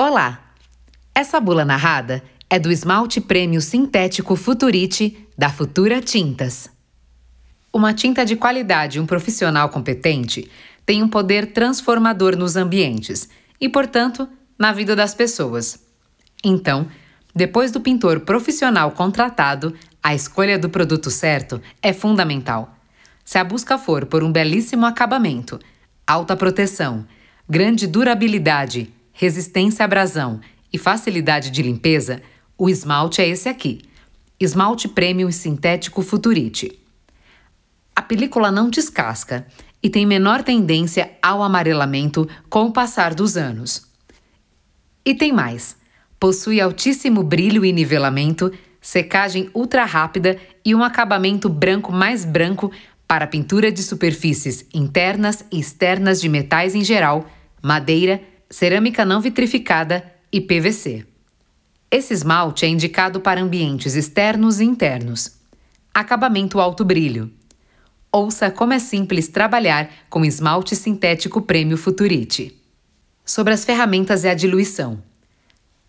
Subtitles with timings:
[0.00, 0.52] Olá!
[1.12, 6.70] Essa bula narrada é do esmalte prêmio sintético Futurite da Futura Tintas.
[7.72, 10.48] Uma tinta de qualidade e um profissional competente
[10.86, 13.28] tem um poder transformador nos ambientes
[13.60, 15.84] e, portanto, na vida das pessoas.
[16.44, 16.86] Então,
[17.34, 22.72] depois do pintor profissional contratado, a escolha do produto certo é fundamental.
[23.24, 25.58] Se a busca for por um belíssimo acabamento,
[26.06, 27.04] alta proteção,
[27.48, 30.40] grande durabilidade, resistência à abrasão
[30.72, 32.22] e facilidade de limpeza,
[32.56, 33.82] o esmalte é esse aqui.
[34.38, 36.78] Esmalte Premium Sintético Futurite.
[37.96, 39.44] A película não descasca
[39.82, 43.88] e tem menor tendência ao amarelamento com o passar dos anos.
[45.04, 45.76] E tem mais.
[46.20, 52.70] Possui altíssimo brilho e nivelamento, secagem ultra rápida e um acabamento branco mais branco
[53.08, 57.26] para pintura de superfícies internas e externas de metais em geral,
[57.60, 61.06] madeira, cerâmica não vitrificada e PVC.
[61.90, 65.36] Esse esmalte é indicado para ambientes externos e internos.
[65.92, 67.30] Acabamento alto brilho.
[68.12, 72.56] Ouça como é simples trabalhar com esmalte sintético Prêmio Futurite.
[73.24, 75.02] Sobre as ferramentas e a diluição.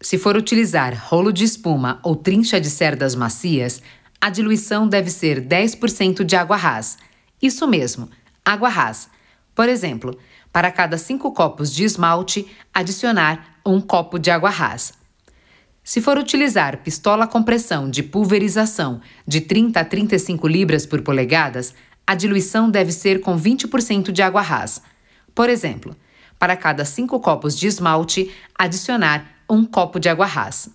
[0.00, 3.82] Se for utilizar rolo de espuma ou trincha de cerdas macias,
[4.20, 6.96] a diluição deve ser 10% de água ras
[7.40, 8.10] isso mesmo,
[8.44, 9.08] água rasa.
[9.54, 10.18] Por exemplo,
[10.58, 14.92] para cada 5 copos de esmalte, adicionar um copo de água rasa.
[15.84, 21.76] Se for utilizar pistola com pressão de pulverização de 30 a 35 libras por polegadas,
[22.04, 24.82] a diluição deve ser com 20% de água rasa.
[25.32, 25.94] Por exemplo,
[26.40, 30.72] para cada 5 copos de esmalte, adicionar um copo de água rasa.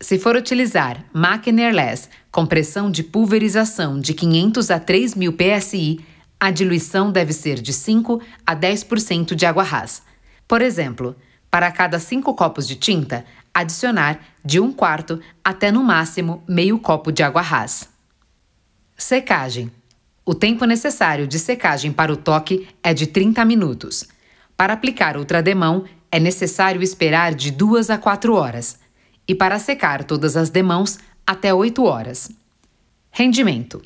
[0.00, 6.04] Se for utilizar máquina airless com pressão de pulverização de 500 a 3000 psi,
[6.38, 10.02] a diluição deve ser de 5 a 10% de água rasa.
[10.46, 11.16] Por exemplo,
[11.50, 17.10] para cada 5 copos de tinta, adicionar de 1 quarto até no máximo meio copo
[17.10, 17.86] de água rasa.
[18.96, 19.72] Secagem.
[20.24, 24.04] O tempo necessário de secagem para o toque é de 30 minutos.
[24.56, 28.78] Para aplicar ultrademão, é necessário esperar de 2 a 4 horas
[29.26, 32.30] e para secar todas as demãos até 8 horas.
[33.10, 33.82] Rendimento: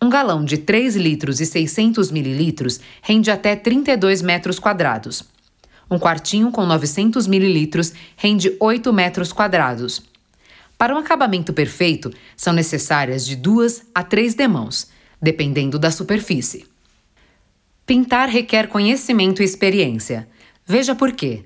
[0.00, 5.24] um galão de 3 litros e 600 mililitros rende até 32 metros quadrados.
[5.90, 10.02] Um quartinho com 900 mililitros rende 8 metros quadrados.
[10.76, 14.88] Para um acabamento perfeito, são necessárias de 2 a 3 demãos,
[15.20, 16.66] dependendo da superfície.
[17.84, 20.28] Pintar requer conhecimento e experiência.
[20.64, 21.44] Veja por quê.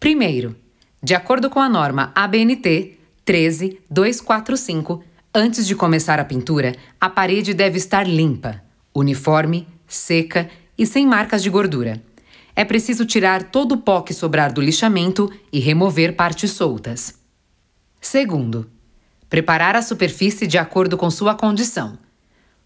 [0.00, 0.56] Primeiro,
[1.02, 5.04] de acordo com a norma ABNT 13245,
[5.34, 8.62] antes de começar a pintura, a parede deve estar limpa,
[8.94, 12.02] uniforme, seca e sem marcas de gordura.
[12.54, 17.14] É preciso tirar todo o pó que sobrar do lixamento e remover partes soltas.
[18.00, 18.70] Segundo,
[19.28, 21.98] preparar a superfície de acordo com sua condição.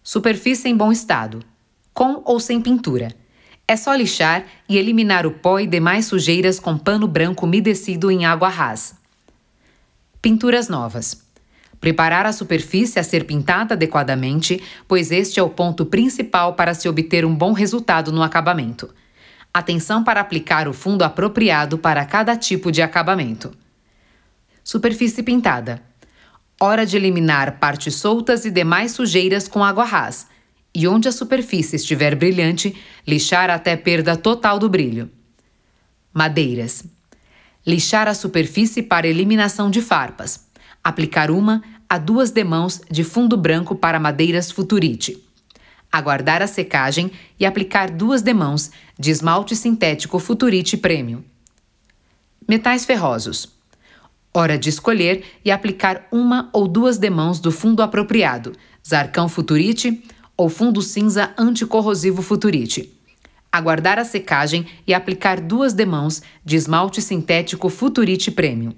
[0.03, 1.43] Superfície em bom estado,
[1.93, 3.15] com ou sem pintura
[3.67, 8.25] é só lixar e eliminar o pó e demais sujeiras com pano branco umedecido em
[8.25, 8.95] água rasa.
[10.21, 11.24] Pinturas novas.
[11.85, 16.89] Preparar a superfície a ser pintada adequadamente, pois este é o ponto principal para se
[16.89, 18.89] obter um bom resultado no acabamento.
[19.53, 23.51] Atenção para aplicar o fundo apropriado para cada tipo de acabamento.
[24.63, 25.79] Superfície pintada.
[26.59, 30.25] Hora de eliminar partes soltas e demais sujeiras com água rasa
[30.73, 32.75] e onde a superfície estiver brilhante,
[33.07, 35.07] lixar até perda total do brilho.
[36.11, 36.83] Madeiras.
[37.63, 40.45] Lixar a superfície para eliminação de farpas.
[40.83, 45.21] Aplicar uma a duas demãos de fundo branco para madeiras futurite.
[45.91, 51.23] Aguardar a secagem e aplicar duas demãos de esmalte sintético futurite premium.
[52.47, 53.53] Metais ferrosos.
[54.33, 58.51] Hora de escolher e aplicar uma ou duas demãos do fundo apropriado,
[58.85, 60.03] zarcão futurite
[60.37, 62.91] ou fundo cinza anticorrosivo Futurite.
[63.51, 68.73] Aguardar a secagem e aplicar duas demãos de esmalte sintético Futurite Premium.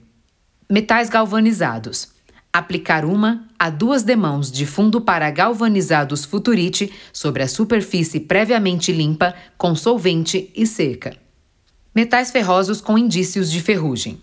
[0.69, 2.09] Metais galvanizados.
[2.57, 9.35] Aplicar uma a duas demãos de fundo para galvanizados Futurite sobre a superfície previamente limpa
[9.55, 11.15] com solvente e seca.
[11.93, 14.19] Metais ferrosos com indícios de ferrugem.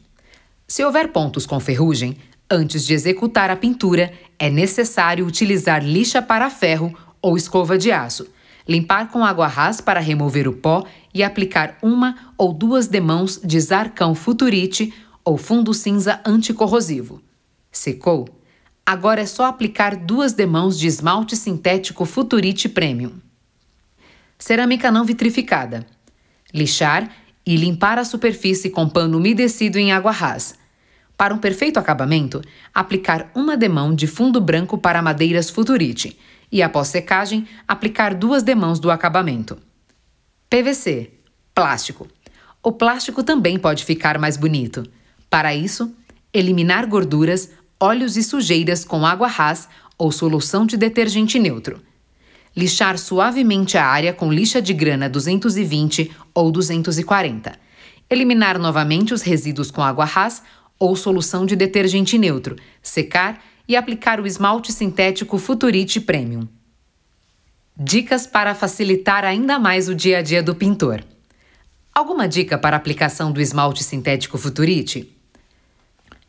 [0.66, 2.16] Se houver pontos com ferrugem,
[2.50, 6.92] antes de executar a pintura, é necessário utilizar lixa para ferro
[7.22, 8.26] ou escova de aço.
[8.66, 10.84] Limpar com água ras para remover o pó
[11.14, 14.92] e aplicar uma ou duas demãos de zarcão futurite
[15.24, 17.22] ou fundo cinza anticorrosivo.
[17.76, 18.28] Secou?
[18.86, 23.12] Agora é só aplicar duas demãos de esmalte sintético Futurite Premium.
[24.38, 25.86] Cerâmica não vitrificada.
[26.52, 27.10] Lixar
[27.44, 30.54] e limpar a superfície com pano umedecido em água rasa.
[31.16, 32.42] Para um perfeito acabamento,
[32.74, 36.18] aplicar uma demão de fundo branco para madeiras Futurite
[36.50, 39.58] e, após secagem, aplicar duas demãos do acabamento.
[40.48, 41.10] PVC
[41.54, 42.08] plástico.
[42.62, 44.84] O plástico também pode ficar mais bonito.
[45.30, 45.94] Para isso,
[46.32, 47.50] eliminar gorduras,
[47.84, 51.82] óleos e sujeiras com água ras ou solução de detergente neutro.
[52.56, 57.52] Lixar suavemente a área com lixa de grana 220 ou 240.
[58.08, 60.42] Eliminar novamente os resíduos com água ras
[60.78, 66.48] ou solução de detergente neutro, secar e aplicar o esmalte sintético Futurite Premium.
[67.76, 71.04] Dicas para facilitar ainda mais o dia a dia do pintor.
[71.94, 75.14] Alguma dica para aplicação do esmalte sintético Futurite?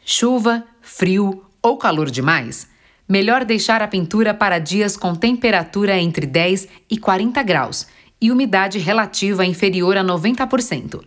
[0.04, 2.68] Chuva, frio ou calor demais?
[3.10, 7.88] Melhor deixar a pintura para dias com temperatura entre 10 e 40 graus
[8.22, 11.04] e umidade relativa inferior a 90%.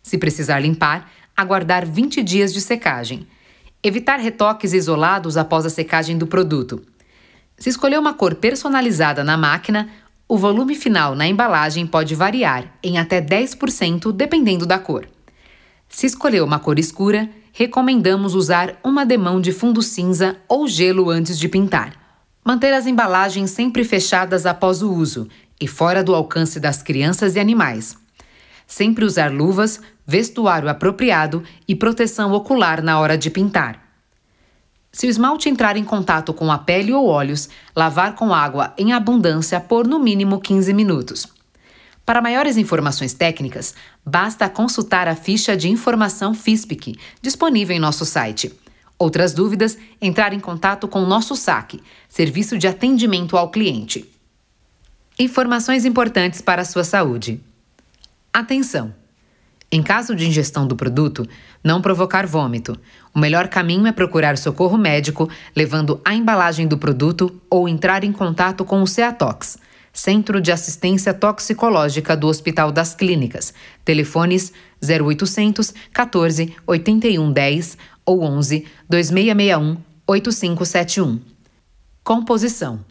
[0.00, 3.26] Se precisar limpar, aguardar 20 dias de secagem.
[3.82, 6.80] Evitar retoques isolados após a secagem do produto.
[7.58, 9.88] Se escolher uma cor personalizada na máquina,
[10.28, 15.08] o volume final na embalagem pode variar em até 10% dependendo da cor.
[15.88, 21.38] Se escolher uma cor escura, recomendamos usar uma demão de fundo cinza ou gelo antes
[21.38, 21.94] de pintar.
[22.44, 25.28] Manter as embalagens sempre fechadas após o uso
[25.60, 27.96] e fora do alcance das crianças e animais.
[28.66, 33.86] Sempre usar luvas, vestuário apropriado e proteção ocular na hora de pintar.
[34.92, 38.92] Se o esmalte entrar em contato com a pele ou olhos, lavar com água em
[38.92, 41.35] abundância por no mínimo 15 minutos.
[42.06, 43.74] Para maiores informações técnicas,
[44.04, 48.54] basta consultar a ficha de informação FISPIC, disponível em nosso site.
[48.96, 54.08] Outras dúvidas, entrar em contato com o nosso SAC, Serviço de Atendimento ao Cliente.
[55.18, 57.40] Informações importantes para a sua saúde.
[58.32, 58.94] Atenção!
[59.72, 61.28] Em caso de ingestão do produto,
[61.62, 62.78] não provocar vômito.
[63.12, 68.12] O melhor caminho é procurar socorro médico, levando a embalagem do produto ou entrar em
[68.12, 69.58] contato com o CEATOX,
[69.96, 73.54] Centro de Assistência Toxicológica do Hospital das Clínicas.
[73.82, 74.52] Telefones
[74.84, 81.18] 0800 14 81 10 ou 11 2661 8571.
[82.04, 82.84] Composição: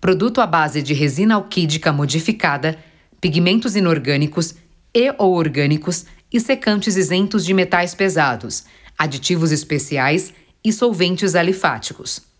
[0.00, 2.78] Produto à base de resina alquídica modificada,
[3.20, 4.54] pigmentos inorgânicos
[4.94, 8.64] e ou orgânicos e secantes isentos de metais pesados,
[8.96, 10.32] aditivos especiais
[10.64, 12.31] e solventes alifáticos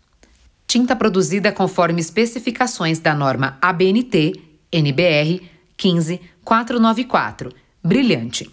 [0.73, 4.41] tinta produzida conforme especificações da norma ABNT
[4.71, 5.39] NBR
[5.77, 7.53] 15494,
[7.83, 8.49] brilhante.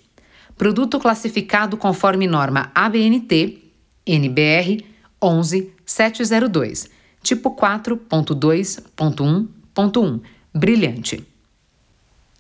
[0.54, 3.62] Produto classificado conforme norma ABNT
[4.06, 4.84] NBR
[5.18, 6.90] 11702,
[7.22, 10.20] tipo 4.2.1.1,
[10.54, 11.26] brilhante.